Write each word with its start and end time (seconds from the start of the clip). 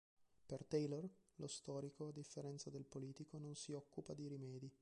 Per 0.47 0.65
Taylor, 0.65 1.07
lo 1.35 1.45
storico, 1.45 2.07
a 2.07 2.11
differenza 2.11 2.71
del 2.71 2.85
politico, 2.87 3.37
non 3.37 3.53
si 3.53 3.71
occupa 3.73 4.15
di 4.15 4.27
rimedi. 4.27 4.67